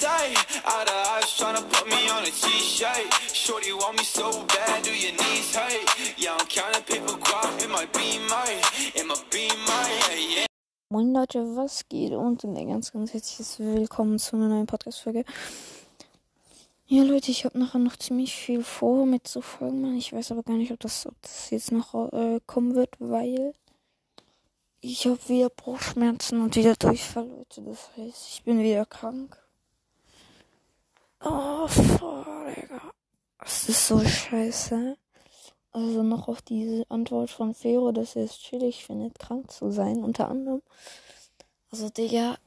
[0.00, 0.36] sight.
[0.64, 3.06] Out of eyes tryna put me on a t-shirt.
[3.34, 5.86] Shorty want me so bad, do your knees hurt?
[6.16, 8.46] Yeah, I'm counting paper guap in my beamer,
[8.94, 10.46] in my beamer, yeah, yeah.
[10.90, 12.12] Moin Leute, was geht?
[12.12, 15.24] Und ein ganz, ganz herzliches Willkommen zu einer neuen Podcast-Folge.
[16.86, 19.96] Ja, Leute, ich habe nachher noch ziemlich viel vor mit so Folgen.
[19.96, 23.52] Ich weiß aber gar nicht, ob das, ob das jetzt noch äh, kommen wird, weil
[24.80, 27.60] ich habe wieder Bruchschmerzen und wieder Durchfall, Leute.
[27.62, 29.36] Das heißt, ich bin wieder krank.
[32.68, 32.92] Digga.
[33.38, 34.96] Das ist so scheiße.
[35.72, 40.02] Also noch auf diese Antwort von Fero, dass er es chillig findet, krank zu sein,
[40.02, 40.62] unter anderem.
[41.70, 42.38] Also, Digga.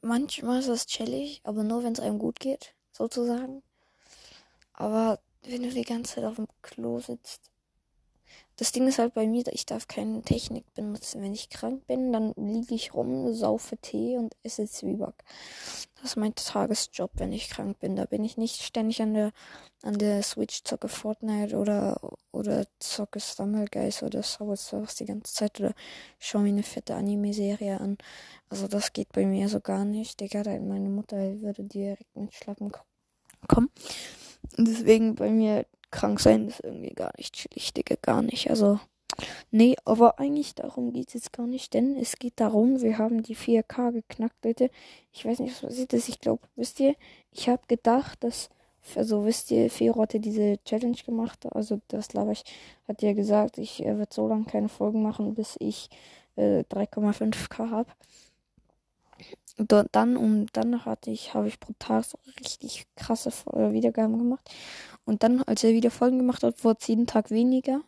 [0.00, 3.62] Manchmal ist es chillig, aber nur wenn es einem gut geht, sozusagen.
[4.74, 7.50] Aber wenn du die ganze Zeit auf dem Klo sitzt,
[8.56, 11.22] das Ding ist halt bei mir, ich darf keine Technik benutzen.
[11.22, 15.24] Wenn ich krank bin, dann liege ich rum, saufe Tee und esse Zwieback.
[15.96, 17.96] Das ist mein Tagesjob, wenn ich krank bin.
[17.96, 19.32] Da bin ich nicht ständig an der,
[19.82, 25.58] an der Switch, zocke Fortnite oder, oder zocke Stumblegeist oder Sour Surfs die ganze Zeit
[25.58, 25.74] oder
[26.20, 27.98] schaue mir eine fette Anime-Serie an.
[28.50, 30.20] Also das geht bei mir so gar nicht.
[30.20, 32.70] Digga, meine Mutter würde direkt mit Schlappen
[33.48, 33.70] kommen.
[34.56, 38.50] Deswegen bei mir krank sein ist irgendwie gar nicht chillig, Digga, gar nicht.
[38.50, 38.80] Also,
[39.50, 43.22] nee, aber eigentlich darum geht es jetzt gar nicht, denn es geht darum, wir haben
[43.22, 44.70] die 4K geknackt, Leute.
[45.12, 46.08] Ich weiß nicht, was passiert ist.
[46.08, 46.96] Ich glaube, wisst ihr,
[47.30, 48.50] ich habe gedacht, dass,
[48.96, 52.44] also wisst ihr, Fero hatte diese Challenge gemacht, also das glaube ich,
[52.88, 55.88] hat ja gesagt, ich äh, werde so lange keine Folgen machen, bis ich
[56.36, 57.90] äh, 3,5K habe
[59.56, 64.50] dann und dann hatte ich, habe ich pro Tag so richtig krasse äh, Wiedergaben gemacht.
[65.04, 67.82] Und dann, als er wieder Folgen gemacht hat, wurde es jeden Tag weniger.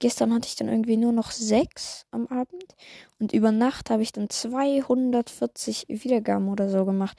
[0.00, 2.74] Gestern hatte ich dann irgendwie nur noch sechs am Abend.
[3.18, 7.16] Und über Nacht habe ich dann 240 Wiedergaben oder so gemacht.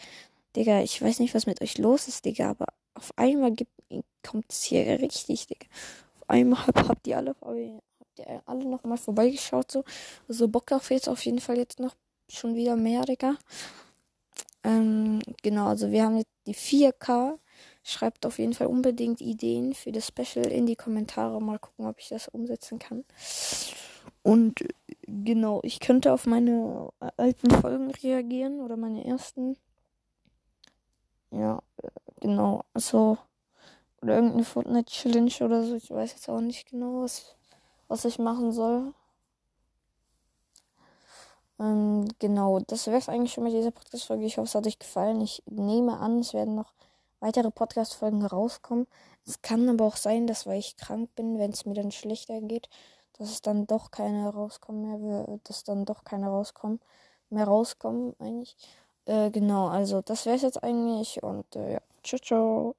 [0.56, 3.54] Digga, ich weiß nicht, was mit euch los ist, Digga, aber auf einmal
[4.22, 5.66] kommt es hier richtig, Digga.
[6.20, 9.84] Auf einmal habt, ihr alle, habt ihr alle nochmal vorbeigeschaut, so.
[10.28, 11.96] Also Bock auf jetzt auf jeden Fall jetzt noch
[12.30, 13.36] schon wieder mehr, Digga.
[14.64, 17.38] Ähm, genau, also wir haben jetzt die 4K.
[17.84, 21.42] Schreibt auf jeden Fall unbedingt Ideen für das Special in die Kommentare.
[21.42, 23.04] Mal gucken, ob ich das umsetzen kann.
[24.22, 24.64] Und
[25.06, 29.58] genau, ich könnte auf meine alten Folgen reagieren oder meine ersten.
[31.32, 31.62] Ja,
[32.22, 32.64] genau.
[32.74, 33.18] Also,
[34.02, 35.76] oder irgendeine Fortnite-Challenge oder so.
[35.76, 37.36] Ich weiß jetzt auch nicht genau, was,
[37.90, 38.94] was ich machen soll.
[41.60, 44.26] Ähm, genau, das wäre es eigentlich schon mit dieser Podcast-Folge.
[44.26, 45.22] Ich hoffe, es hat euch gefallen.
[45.22, 46.74] Ich nehme an, es werden noch
[47.20, 48.88] weitere Podcast-Folgen rauskommen.
[49.26, 52.42] Es kann aber auch sein, dass, weil ich krank bin, wenn es mir dann schlechter
[52.42, 52.70] geht,
[53.18, 56.80] dass es dann doch keine rauskommen mehr, dass dann doch keine rauskommen,
[57.30, 58.58] mehr rauskommen, eigentlich.
[59.06, 62.76] Äh, genau, also das wäre es jetzt eigentlich und äh, ja, ciao, ciao.